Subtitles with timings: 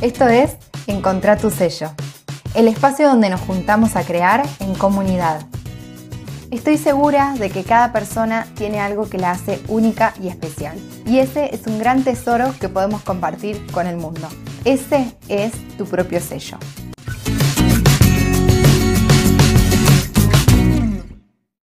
[0.00, 1.90] Esto es Encontrar tu sello,
[2.54, 5.42] el espacio donde nos juntamos a crear en comunidad.
[6.50, 10.78] Estoy segura de que cada persona tiene algo que la hace única y especial.
[11.04, 14.26] Y ese es un gran tesoro que podemos compartir con el mundo.
[14.64, 16.56] Ese es tu propio sello.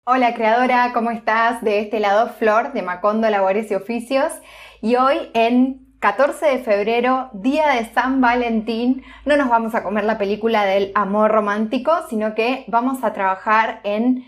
[0.04, 1.62] Hola creadora, ¿cómo estás?
[1.62, 4.32] De este lado Flor de Macondo Labores y Oficios.
[4.80, 10.02] Y hoy en 14 de febrero, día de San Valentín, no nos vamos a comer
[10.02, 14.24] la película del amor romántico, sino que vamos a trabajar en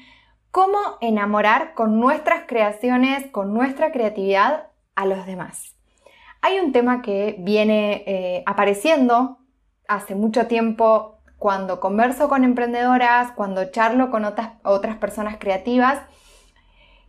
[0.53, 5.75] cómo enamorar con nuestras creaciones, con nuestra creatividad a los demás.
[6.43, 9.39] Hay un tema que viene eh, apareciendo
[9.89, 15.99] hace mucho tiempo cuando converso con emprendedoras, cuando charlo con otras, otras personas creativas,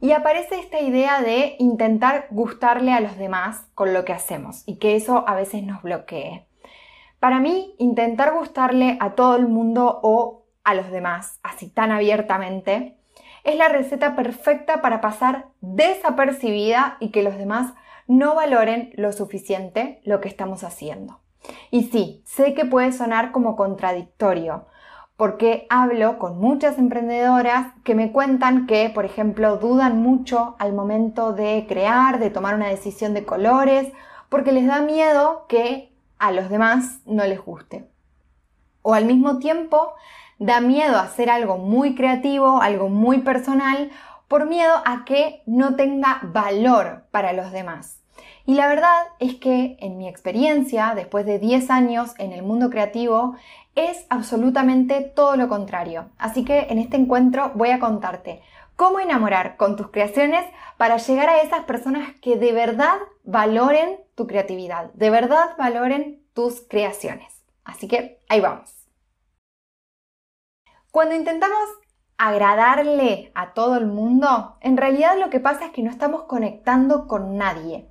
[0.05, 4.75] y aparece esta idea de intentar gustarle a los demás con lo que hacemos y
[4.75, 6.45] que eso a veces nos bloquee.
[7.19, 12.99] Para mí, intentar gustarle a todo el mundo o a los demás, así tan abiertamente,
[13.43, 17.73] es la receta perfecta para pasar desapercibida y que los demás
[18.05, 21.19] no valoren lo suficiente lo que estamos haciendo.
[21.71, 24.67] Y sí, sé que puede sonar como contradictorio,
[25.17, 31.31] porque hablo con muchas emprendedoras que me cuentan que, por ejemplo, dudan mucho al momento
[31.31, 33.91] de crear, de tomar una decisión de colores,
[34.27, 37.87] porque les da miedo que a los demás no les guste.
[38.81, 39.93] O al mismo tiempo,
[40.37, 43.91] da miedo hacer algo muy creativo, algo muy personal,
[44.27, 48.04] por miedo a que no tenga valor para los demás.
[48.45, 52.69] Y la verdad es que en mi experiencia, después de 10 años en el mundo
[52.69, 53.35] creativo,
[53.73, 56.09] es absolutamente todo lo contrario.
[56.17, 58.41] Así que en este encuentro voy a contarte
[58.75, 60.45] cómo enamorar con tus creaciones
[60.77, 66.61] para llegar a esas personas que de verdad valoren tu creatividad, de verdad valoren tus
[66.61, 67.43] creaciones.
[67.63, 68.71] Así que ahí vamos.
[70.91, 71.67] Cuando intentamos
[72.17, 77.07] agradarle a todo el mundo, en realidad lo que pasa es que no estamos conectando
[77.07, 77.89] con nadie.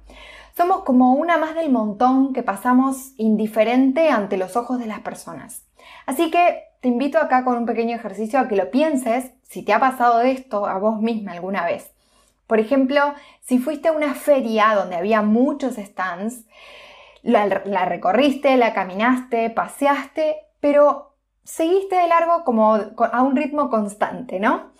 [0.57, 5.65] Somos como una más del montón que pasamos indiferente ante los ojos de las personas.
[6.07, 9.73] Así que te invito acá con un pequeño ejercicio a que lo pienses si te
[9.73, 11.93] ha pasado esto a vos misma alguna vez.
[12.47, 16.45] Por ejemplo, si fuiste a una feria donde había muchos stands,
[17.23, 24.73] la, recorriste, la caminaste, paseaste, pero seguiste de largo como a un ritmo constante, ¿no?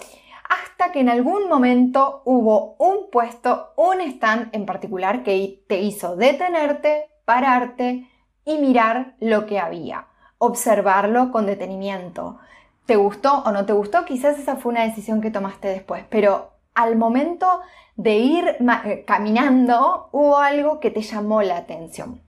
[0.49, 6.17] Hasta que en algún momento hubo un puesto, un stand en particular que te hizo
[6.17, 8.09] detenerte, pararte
[8.45, 10.07] y mirar lo que había,
[10.39, 12.39] observarlo con detenimiento.
[12.87, 14.05] ¿Te gustó o no te gustó?
[14.05, 17.61] Quizás esa fue una decisión que tomaste después, pero al momento
[17.97, 22.21] de ir eh, caminando hubo algo que te llamó la atención.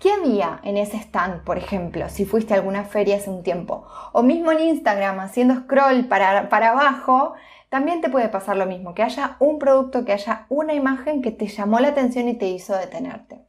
[0.00, 3.86] ¿Qué había en ese stand, por ejemplo, si fuiste a alguna feria hace un tiempo?
[4.12, 7.34] O mismo en Instagram, haciendo scroll para, para abajo,
[7.68, 11.32] también te puede pasar lo mismo, que haya un producto, que haya una imagen que
[11.32, 13.42] te llamó la atención y te hizo detenerte.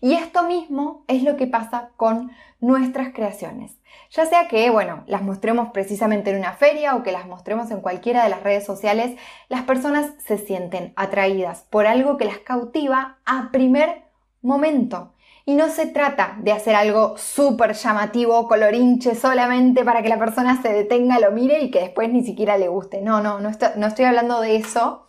[0.00, 2.30] Y esto mismo es lo que pasa con
[2.60, 3.76] nuestras creaciones.
[4.10, 7.80] Ya sea que, bueno, las mostremos precisamente en una feria o que las mostremos en
[7.80, 13.18] cualquiera de las redes sociales, las personas se sienten atraídas por algo que las cautiva
[13.24, 14.04] a primer
[14.40, 15.12] momento.
[15.44, 20.60] Y no se trata de hacer algo súper llamativo, colorinche, solamente para que la persona
[20.62, 23.00] se detenga, lo mire y que después ni siquiera le guste.
[23.02, 25.06] No, no, no estoy, no estoy hablando de eso,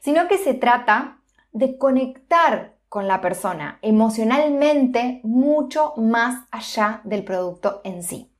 [0.00, 1.18] sino que se trata
[1.52, 8.33] de conectar con la persona emocionalmente mucho más allá del producto en sí.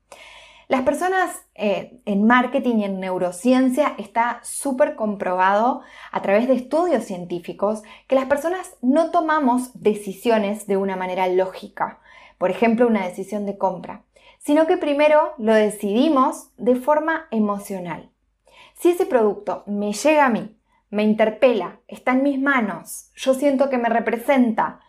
[0.67, 5.81] Las personas eh, en marketing y en neurociencia está súper comprobado
[6.11, 11.99] a través de estudios científicos que las personas no tomamos decisiones de una manera lógica,
[12.39, 14.03] por ejemplo una decisión de compra,
[14.39, 18.09] sino que primero lo decidimos de forma emocional.
[18.73, 20.57] Si ese producto me llega a mí,
[20.89, 24.79] me interpela, está en mis manos, yo siento que me representa,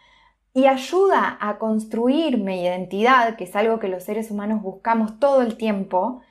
[0.57, 5.43] y ayuda a construir mi identidad, que es algo que los seres humanos buscamos todo
[5.43, 6.23] el tiempo,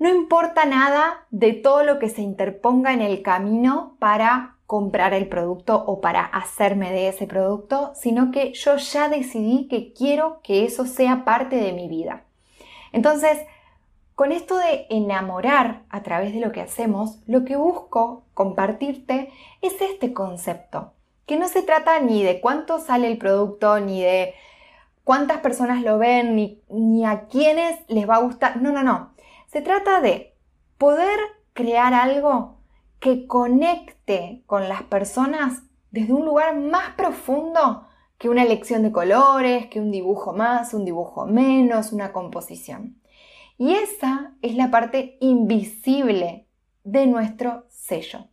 [0.00, 5.28] no importa nada de todo lo que se interponga en el camino para comprar el
[5.28, 10.64] producto o para hacerme de ese producto, sino que yo ya decidí que quiero que
[10.64, 12.24] eso sea parte de mi vida.
[12.90, 13.38] Entonces,
[14.16, 19.30] con esto de enamorar a través de lo que hacemos, lo que busco compartirte
[19.60, 20.90] es este concepto
[21.26, 24.34] que no se trata ni de cuánto sale el producto, ni de
[25.04, 26.36] cuántas personas lo ven,
[26.68, 28.60] ni, a quiénes les va a gustar.
[28.60, 29.14] No, no, no.
[29.46, 30.34] Se trata de
[30.78, 31.18] poder
[31.52, 32.58] crear algo
[32.98, 37.86] que conecte con las personas desde un lugar más profundo
[38.16, 43.00] que una elección de colores, que un dibujo más, un dibujo menos, una composición.
[43.58, 46.46] Y esa es la parte invisible
[46.84, 48.31] de nuestro sello.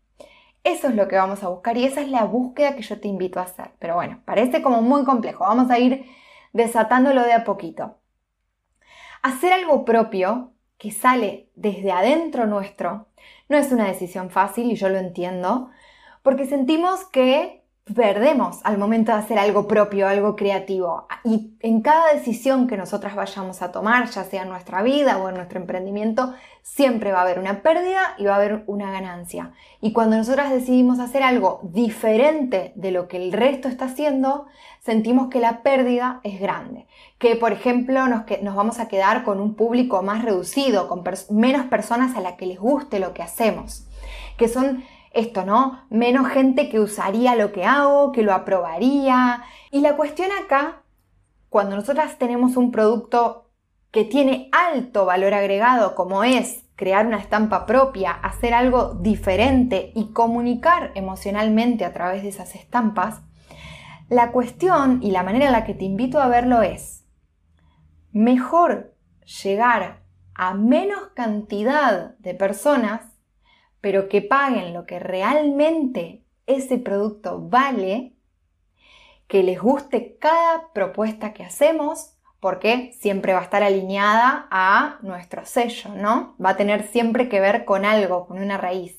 [0.70, 3.08] Eso es lo que vamos a buscar y esa es la búsqueda que yo te
[3.08, 3.72] invito a hacer.
[3.80, 5.44] Pero bueno, parece como muy complejo.
[5.44, 6.06] Vamos a ir
[6.54, 7.98] desatándolo de a poquito.
[9.24, 13.08] Hacer algo propio que sale desde adentro nuestro
[13.50, 15.72] no es una decisión fácil y yo lo entiendo,
[16.22, 17.59] porque sentimos que
[17.94, 21.08] perdemos al momento de hacer algo propio, algo creativo.
[21.24, 25.30] Y en cada decisión que nosotras vayamos a tomar, ya sea en nuestra vida o
[25.30, 29.54] en nuestro emprendimiento, siempre va a haber una pérdida y va a haber una ganancia.
[29.82, 34.46] Y cuando nosotras decidimos hacer algo diferente de lo que el resto está haciendo,
[34.82, 36.86] sentimos que la pérdida es grande.
[37.18, 41.66] Que, por ejemplo, nos, nos vamos a quedar con un público más reducido, con menos
[41.68, 43.86] personas a las que les guste lo que hacemos.
[44.38, 45.86] Que son esto, ¿no?
[45.90, 49.44] Menos gente que usaría lo que hago, que lo aprobaría.
[49.72, 50.84] Y la cuestión acá,
[51.50, 53.50] cuando nosotras tenemos un producto
[53.92, 60.14] que tiene alto valor agregado, como es crear una estampa propia, hacer algo diferente y
[60.14, 63.22] comunicar emocionalmente a través de esas estampas,
[64.08, 67.06] la cuestión y la manera en la que te invito a verlo es,
[68.12, 68.96] mejor
[69.44, 70.04] llegar
[70.34, 73.02] a menos cantidad de personas
[73.82, 78.14] pero que paguen lo que realmente ese producto vale,
[79.28, 85.46] que les guste cada propuesta que hacemos, porque siempre va a estar alineada a nuestro
[85.46, 86.36] sello, ¿no?
[86.44, 88.98] Va a tener siempre que ver con algo, con una raíz.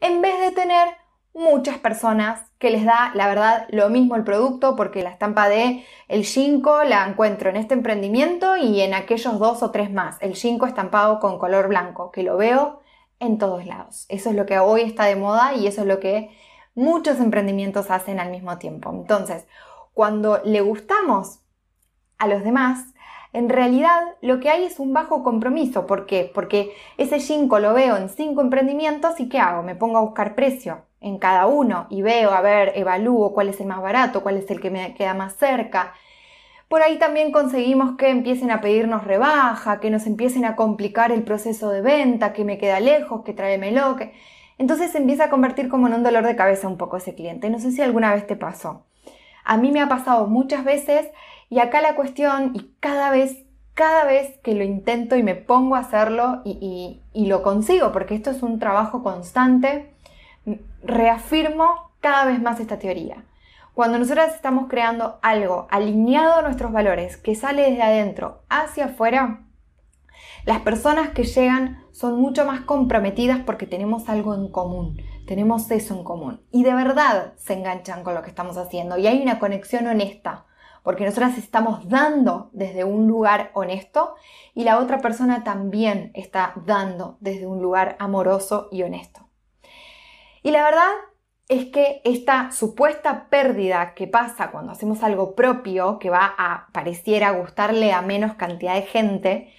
[0.00, 0.88] En vez de tener
[1.32, 5.84] muchas personas que les da, la verdad, lo mismo el producto, porque la estampa de
[6.08, 10.16] el Shinko la encuentro en este emprendimiento y en aquellos dos o tres más.
[10.20, 12.80] El Shinko estampado con color blanco, que lo veo
[13.20, 14.06] en todos lados.
[14.08, 16.30] Eso es lo que hoy está de moda y eso es lo que
[16.74, 18.90] muchos emprendimientos hacen al mismo tiempo.
[18.90, 19.46] Entonces,
[19.94, 21.40] cuando le gustamos
[22.18, 22.86] a los demás,
[23.32, 25.86] en realidad lo que hay es un bajo compromiso.
[25.86, 26.30] ¿Por qué?
[26.34, 29.62] Porque ese 5 lo veo en cinco emprendimientos y ¿qué hago?
[29.62, 33.60] Me pongo a buscar precio en cada uno y veo, a ver, evalúo cuál es
[33.60, 35.94] el más barato, cuál es el que me queda más cerca
[36.70, 41.24] por ahí también conseguimos que empiecen a pedirnos rebaja, que nos empiecen a complicar el
[41.24, 44.12] proceso de venta, que me queda lejos, que tráemelo, que...
[44.56, 47.50] Entonces se empieza a convertir como en un dolor de cabeza un poco ese cliente.
[47.50, 48.84] No sé si alguna vez te pasó.
[49.44, 51.08] A mí me ha pasado muchas veces
[51.48, 53.42] y acá la cuestión, y cada vez,
[53.74, 58.14] cada vez que lo intento y me pongo a hacerlo y, y lo consigo, porque
[58.14, 59.90] esto es un trabajo constante,
[60.84, 63.24] reafirmo cada vez más esta teoría.
[63.74, 69.46] Cuando nosotras estamos creando algo alineado a nuestros valores, que sale desde adentro hacia afuera,
[70.44, 75.94] las personas que llegan son mucho más comprometidas porque tenemos algo en común, tenemos eso
[75.94, 79.38] en común y de verdad se enganchan con lo que estamos haciendo y hay una
[79.38, 80.46] conexión honesta
[80.82, 84.14] porque nosotras estamos dando desde un lugar honesto
[84.54, 89.28] y la otra persona también está dando desde un lugar amoroso y honesto.
[90.42, 90.90] Y la verdad
[91.50, 97.32] es que esta supuesta pérdida que pasa cuando hacemos algo propio, que va a pareciera
[97.32, 99.52] gustarle a menos cantidad de gente,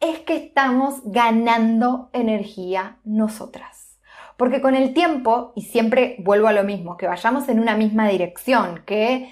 [0.00, 3.98] es que estamos ganando energía nosotras.
[4.38, 8.08] Porque con el tiempo, y siempre vuelvo a lo mismo, que vayamos en una misma
[8.08, 9.30] dirección, que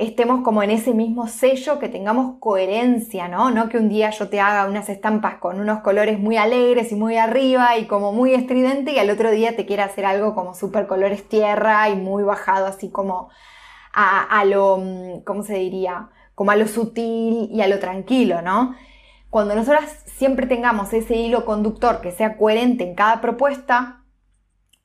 [0.00, 3.50] estemos como en ese mismo sello, que tengamos coherencia, ¿no?
[3.50, 6.94] No que un día yo te haga unas estampas con unos colores muy alegres y
[6.94, 10.54] muy arriba y como muy estridente y al otro día te quiera hacer algo como
[10.54, 13.28] super colores tierra y muy bajado así como
[13.92, 16.08] a, lo, mm, ¿cómo se diría?
[16.34, 18.74] Como a lo sutil y a lo tranquilo, ¿no?
[19.28, 24.04] Cuando nosotras siempre tengamos ese hilo conductor que sea coherente en cada propuesta,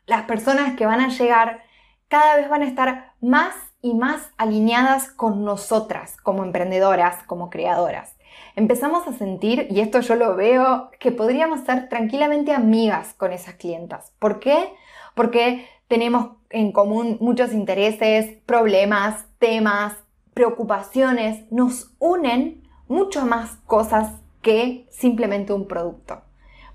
[0.07, 1.63] las personas que van a llegar
[2.09, 3.55] cada vez van a estar más
[3.85, 8.15] y más alineadas con nosotras como emprendedoras, como creadoras.
[8.55, 13.53] Empezamos a sentir, y esto yo lo veo, que podríamos ser tranquilamente amigas con esas
[13.53, 14.11] clientas.
[14.17, 14.73] ¿Por qué?
[15.13, 19.93] Porque tenemos en común muchos intereses, problemas, temas,
[20.33, 21.45] preocupaciones.
[21.51, 26.24] Nos unen mucho más cosas que simplemente un producto.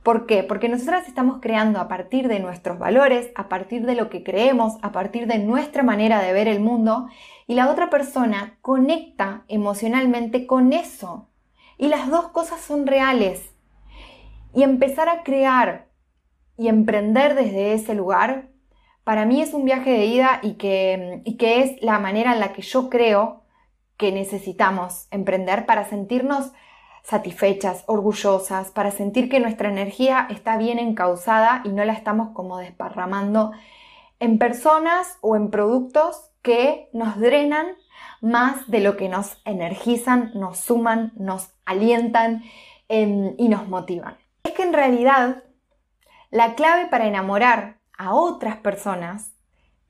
[0.02, 0.42] ¿Por qué?
[0.42, 4.76] Porque nosotras estamos creando a partir de nuestros valores, a partir de lo que creemos,
[4.80, 7.08] a partir de nuestra manera de ver el mundo
[7.46, 11.28] y la otra persona conecta emocionalmente con eso.
[11.76, 13.50] Y las dos cosas son reales.
[14.54, 15.88] Y empezar a crear
[16.56, 18.48] y emprender desde ese lugar,
[19.04, 22.40] para mí es un viaje de ida y que, y que es la manera en
[22.40, 23.42] la que yo creo
[23.98, 26.52] que necesitamos emprender para sentirnos
[27.02, 32.58] satisfechas, orgullosas, para sentir que nuestra energía está bien encausada y no la estamos como
[32.58, 33.52] desparramando
[34.18, 37.66] en personas o en productos que nos drenan
[38.20, 42.42] más de lo que nos energizan, nos suman, nos alientan
[42.88, 44.16] em, y nos motivan.
[44.44, 45.44] Es que en realidad
[46.30, 49.32] la clave para enamorar a otras personas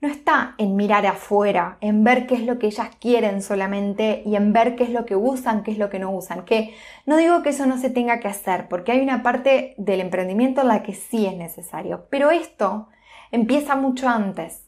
[0.01, 4.35] no está en mirar afuera, en ver qué es lo que ellas quieren solamente y
[4.35, 6.43] en ver qué es lo que usan, qué es lo que no usan.
[6.43, 6.73] Que
[7.05, 10.61] no digo que eso no se tenga que hacer, porque hay una parte del emprendimiento
[10.61, 12.87] en la que sí es necesario, pero esto
[13.29, 14.65] empieza mucho antes.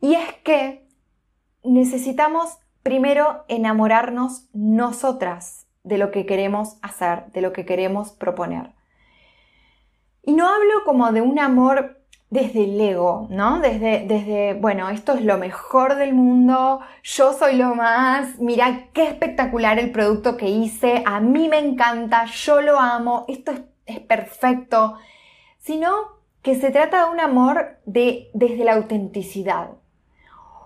[0.00, 0.88] Y es que
[1.62, 8.72] necesitamos primero enamorarnos nosotras de lo que queremos hacer, de lo que queremos proponer.
[10.22, 13.60] Y no hablo como de un amor desde el ego, ¿no?
[13.60, 19.04] Desde, desde, bueno, esto es lo mejor del mundo, yo soy lo más, mira qué
[19.04, 24.00] espectacular el producto que hice, a mí me encanta, yo lo amo, esto es, es
[24.00, 24.96] perfecto,
[25.58, 25.90] sino
[26.42, 29.70] que se trata de un amor de, desde la autenticidad,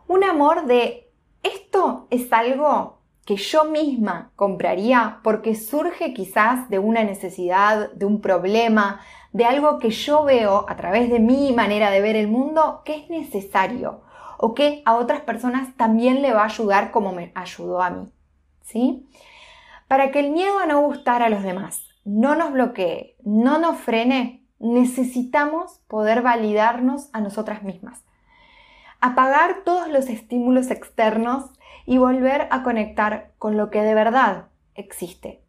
[0.09, 1.11] un amor de
[1.43, 8.21] esto es algo que yo misma compraría porque surge quizás de una necesidad, de un
[8.21, 9.00] problema,
[9.33, 12.97] de algo que yo veo a través de mi manera de ver el mundo que
[12.97, 14.03] es necesario
[14.39, 18.11] o que a otras personas también le va a ayudar como me ayudó a mí.
[18.62, 19.09] ¿Sí?
[19.87, 23.77] Para que el miedo a no gustar a los demás no nos bloquee, no nos
[23.77, 28.03] frene, necesitamos poder validarnos a nosotras mismas.
[29.00, 31.50] Apagar todos los estímulos externos
[31.90, 34.44] y volver a conectar con lo que de verdad
[34.76, 35.42] existe,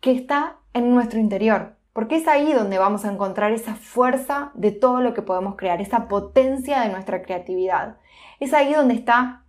[0.00, 4.70] que está en nuestro interior, porque es ahí donde vamos a encontrar esa fuerza de
[4.70, 7.96] todo lo que podemos crear, esa potencia de nuestra creatividad.
[8.38, 9.42] Es ahí donde está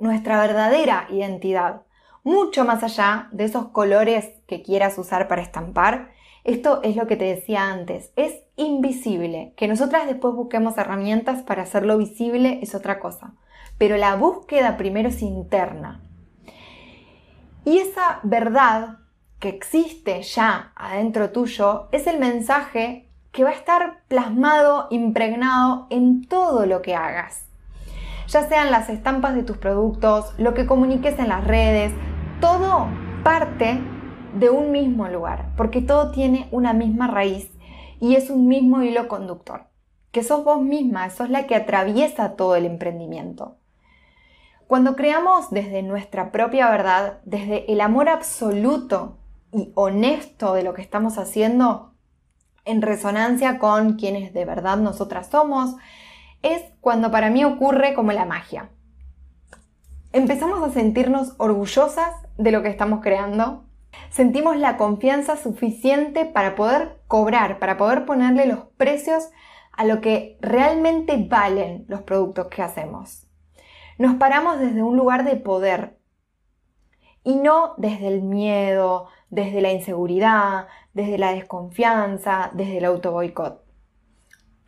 [0.00, 1.82] nuestra verdadera identidad,
[2.24, 6.10] mucho más allá de esos colores que quieras usar para estampar.
[6.42, 9.54] Esto es lo que te decía antes, es invisible.
[9.56, 13.34] Que nosotras después busquemos herramientas para hacerlo visible es otra cosa,
[13.78, 16.00] pero la búsqueda primero es interna.
[17.64, 18.98] Y esa verdad
[19.38, 26.26] que existe ya adentro tuyo es el mensaje que va a estar plasmado, impregnado en
[26.26, 27.44] todo lo que hagas.
[28.28, 31.92] Ya sean las estampas de tus productos, lo que comuniques en las redes,
[32.40, 32.88] todo
[33.22, 33.78] parte
[34.34, 37.50] de un mismo lugar, porque todo tiene una misma raíz
[38.00, 39.66] y es un mismo hilo conductor,
[40.12, 43.56] que sos vos misma, sos la que atraviesa todo el emprendimiento.
[44.66, 49.16] Cuando creamos desde nuestra propia verdad, desde el amor absoluto
[49.52, 51.92] y honesto de lo que estamos haciendo
[52.64, 55.76] en resonancia con quienes de verdad nosotras somos,
[56.42, 58.70] es cuando para mí ocurre como la magia.
[60.12, 63.64] Empezamos a sentirnos orgullosas de lo que estamos creando,
[64.10, 69.28] sentimos la confianza suficiente para poder cobrar, para poder ponerle los precios
[69.70, 73.25] a lo que realmente valen los productos que hacemos.
[73.98, 75.96] Nos paramos desde un lugar de poder
[77.24, 83.64] y no desde el miedo, desde la inseguridad, desde la desconfianza, desde el autoboicot.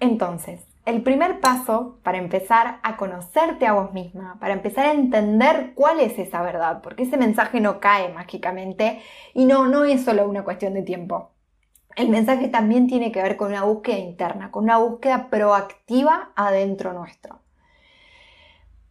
[0.01, 5.73] Entonces, el primer paso para empezar a conocerte a vos misma, para empezar a entender
[5.75, 9.03] cuál es esa verdad, porque ese mensaje no cae mágicamente
[9.35, 11.33] y no, no es solo una cuestión de tiempo.
[11.97, 16.95] El mensaje también tiene que ver con una búsqueda interna, con una búsqueda proactiva adentro
[16.95, 17.41] nuestro.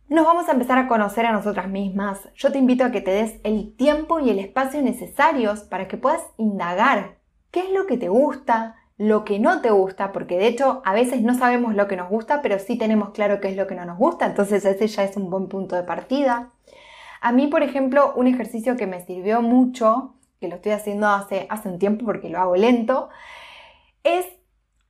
[0.10, 2.30] Nos vamos a empezar a conocer a nosotras mismas.
[2.34, 5.98] Yo te invito a que te des el tiempo y el espacio necesarios para que
[5.98, 7.18] puedas indagar
[7.52, 10.94] qué es lo que te gusta, lo que no te gusta, porque de hecho a
[10.94, 13.76] veces no sabemos lo que nos gusta, pero sí tenemos claro qué es lo que
[13.76, 16.54] no nos gusta, entonces ese ya es un buen punto de partida.
[17.20, 21.48] A mí, por ejemplo, un ejercicio que me sirvió mucho, que lo estoy haciendo hace,
[21.50, 23.10] hace un tiempo porque lo hago lento,
[24.06, 24.26] es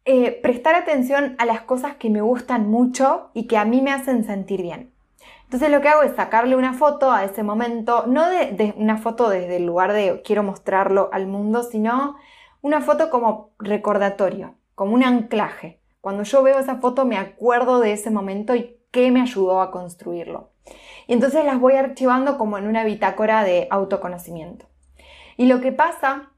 [0.05, 3.91] eh, prestar atención a las cosas que me gustan mucho y que a mí me
[3.91, 4.95] hacen sentir bien.
[5.47, 9.29] Entonces lo que hago es sacarle una foto a ese momento, no de, una foto
[9.29, 12.17] desde el lugar de quiero mostrarlo al mundo, sino
[12.61, 15.79] una foto como recordatorio, como un anclaje.
[16.01, 19.71] Cuando yo veo esa foto me acuerdo de ese momento y qué me ayudó a
[19.71, 20.51] construirlo.
[21.07, 24.65] Y entonces las voy archivando como en una bitácora de autoconocimiento.
[25.37, 26.33] Y lo que pasa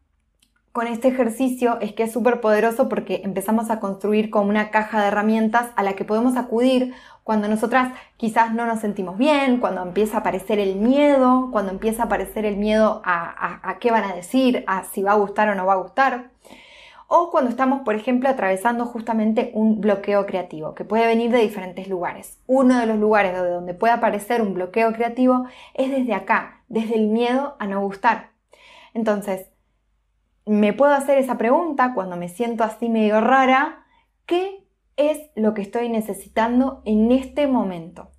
[0.72, 5.02] con este ejercicio es que es súper poderoso porque empezamos a construir como una caja
[5.02, 6.94] de herramientas a la que podemos acudir
[7.30, 12.02] cuando nosotras quizás no nos sentimos bien, cuando empieza a aparecer el miedo, cuando empieza
[12.02, 15.54] a aparecer el miedo a, qué van a decir, a si va a gustar o
[15.54, 16.32] no va a gustar.
[17.08, 21.88] O cuando estamos, por ejemplo, atravesando justamente un bloqueo creativo, que puede venir de diferentes
[21.88, 22.40] lugares.
[22.48, 25.46] Uno de los lugares donde puede aparecer un bloqueo creativo
[25.76, 28.32] es desde acá, desde el miedo a no gustar.
[28.96, 29.52] Entonces,
[30.48, 33.86] me puedo hacer esa pregunta cuando me siento así medio rara,
[34.26, 34.68] ¿qué
[35.00, 38.12] es lo que estoy necesitando en este momento?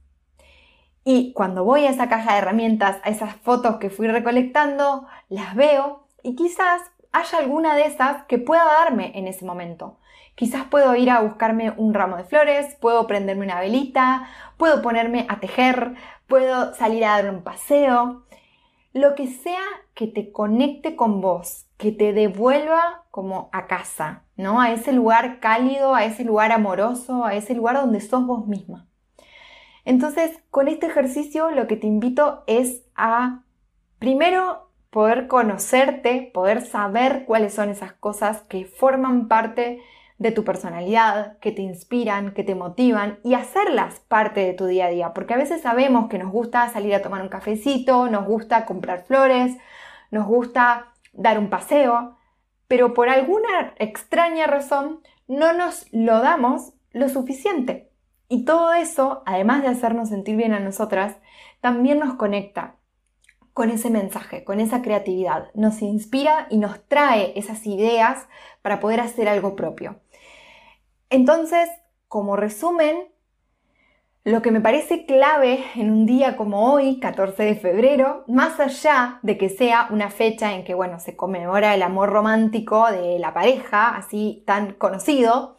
[1.05, 5.55] Y cuando voy a esa caja de herramientas, a esas fotos que fui recolectando, las
[5.55, 6.83] veo y quizás
[7.13, 9.99] haya alguna de esas que pueda darme en ese momento.
[10.35, 15.27] Quizás puedo ir a buscarme un ramo de flores, puedo prenderme una velita, puedo ponerme
[15.29, 15.95] a tejer,
[16.27, 18.23] puedo salir a dar un paseo.
[18.93, 19.63] Lo que sea
[19.95, 24.61] que te conecte con vos, que te devuelva como a casa, ¿no?
[24.61, 28.87] A ese lugar cálido, a ese lugar amoroso, a ese lugar donde sos vos misma.
[29.85, 33.43] Entonces, con este ejercicio lo que te invito es a,
[33.99, 39.81] primero, poder conocerte, poder saber cuáles son esas cosas que forman parte
[40.19, 44.87] de tu personalidad, que te inspiran, que te motivan y hacerlas parte de tu día
[44.87, 48.26] a día, porque a veces sabemos que nos gusta salir a tomar un cafecito, nos
[48.26, 49.57] gusta comprar flores,
[50.11, 52.19] nos gusta dar un paseo,
[52.71, 57.91] pero por alguna extraña razón no nos lo damos lo suficiente.
[58.29, 61.17] Y todo eso, además de hacernos sentir bien a nosotras,
[61.61, 62.77] también nos conecta
[63.55, 65.50] con ese mensaje, con esa creatividad.
[65.53, 68.29] Nos inspira y nos trae esas ideas
[68.62, 69.99] para poder hacer algo propio.
[71.09, 71.69] Entonces,
[72.07, 72.97] como resumen,
[74.25, 79.19] lo que me parece clave en un día como hoy, 14 de febrero, más allá
[79.23, 83.33] de que sea una fecha en que, bueno, se conmemora el amor romántico de la
[83.33, 85.59] pareja, así tan conocido,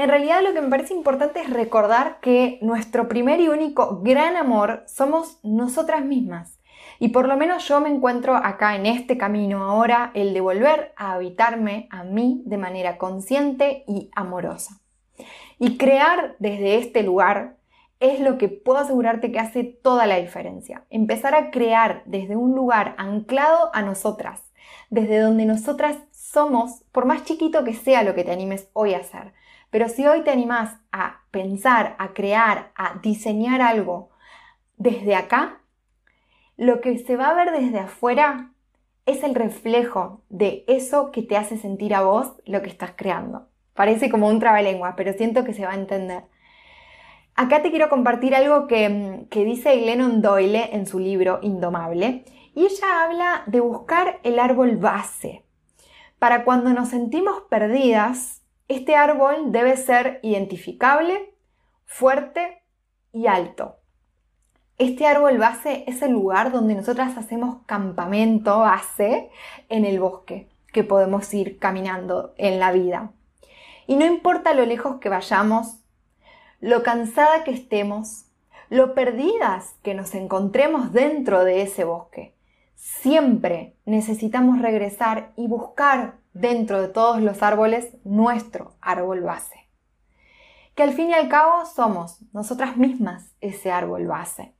[0.00, 4.34] en realidad lo que me parece importante es recordar que nuestro primer y único gran
[4.34, 6.58] amor somos nosotras mismas.
[6.98, 10.94] Y por lo menos yo me encuentro acá en este camino ahora, el de volver
[10.96, 14.80] a habitarme a mí de manera consciente y amorosa.
[15.58, 17.59] Y crear desde este lugar
[18.00, 20.84] es lo que puedo asegurarte que hace toda la diferencia.
[20.90, 24.42] Empezar a crear desde un lugar anclado a nosotras,
[24.88, 28.98] desde donde nosotras somos, por más chiquito que sea lo que te animes hoy a
[28.98, 29.34] hacer.
[29.70, 34.10] Pero si hoy te animas a pensar, a crear, a diseñar algo
[34.76, 35.60] desde acá,
[36.56, 38.52] lo que se va a ver desde afuera
[39.06, 43.48] es el reflejo de eso que te hace sentir a vos lo que estás creando.
[43.74, 46.24] Parece como un trabalengua, pero siento que se va a entender.
[47.34, 52.64] Acá te quiero compartir algo que, que dice Glennon Doyle en su libro Indomable, y
[52.64, 55.44] ella habla de buscar el árbol base.
[56.18, 61.34] Para cuando nos sentimos perdidas, este árbol debe ser identificable,
[61.86, 62.62] fuerte
[63.12, 63.76] y alto.
[64.78, 69.30] Este árbol base es el lugar donde nosotras hacemos campamento base
[69.68, 73.12] en el bosque, que podemos ir caminando en la vida.
[73.86, 75.80] Y no importa lo lejos que vayamos,
[76.60, 78.26] lo cansada que estemos,
[78.68, 82.34] lo perdidas que nos encontremos dentro de ese bosque.
[82.74, 89.68] Siempre necesitamos regresar y buscar dentro de todos los árboles nuestro árbol base.
[90.74, 94.54] Que al fin y al cabo somos nosotras mismas ese árbol base.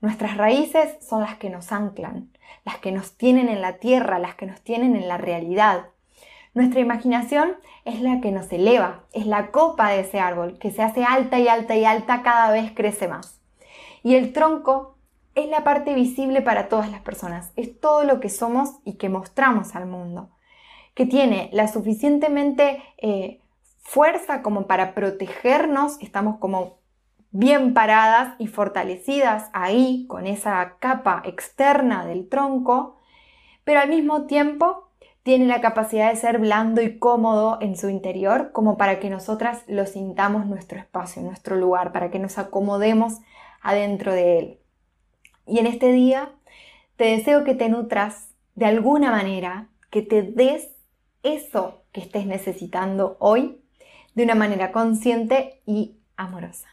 [0.00, 2.32] Nuestras raíces son las que nos anclan,
[2.64, 5.86] las que nos tienen en la tierra, las que nos tienen en la realidad,
[6.54, 10.82] nuestra imaginación es la que nos eleva, es la copa de ese árbol que se
[10.82, 13.40] hace alta y alta y alta cada vez crece más.
[14.02, 14.96] Y el tronco
[15.34, 19.08] es la parte visible para todas las personas, es todo lo que somos y que
[19.08, 20.30] mostramos al mundo,
[20.94, 23.40] que tiene la suficientemente eh,
[23.78, 26.78] fuerza como para protegernos, estamos como
[27.30, 32.98] bien paradas y fortalecidas ahí con esa capa externa del tronco,
[33.64, 34.91] pero al mismo tiempo
[35.22, 39.62] tiene la capacidad de ser blando y cómodo en su interior, como para que nosotras
[39.68, 43.18] lo sintamos nuestro espacio, nuestro lugar, para que nos acomodemos
[43.60, 44.58] adentro de él.
[45.46, 46.32] Y en este día
[46.96, 50.70] te deseo que te nutras de alguna manera, que te des
[51.22, 53.60] eso que estés necesitando hoy
[54.14, 56.68] de una manera consciente y amorosa.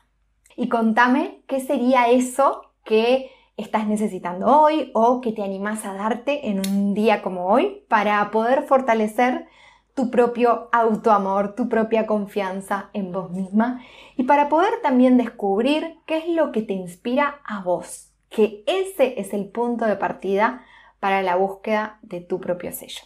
[0.56, 6.50] Y contame qué sería eso que estás necesitando hoy o que te animas a darte
[6.50, 9.48] en un día como hoy para poder fortalecer
[9.94, 13.82] tu propio autoamor, tu propia confianza en vos misma
[14.16, 19.20] y para poder también descubrir qué es lo que te inspira a vos, que ese
[19.20, 20.64] es el punto de partida
[21.00, 23.02] para la búsqueda de tu propio sello.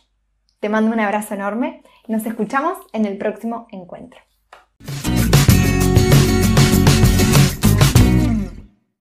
[0.60, 4.20] Te mando un abrazo enorme nos escuchamos en el próximo encuentro.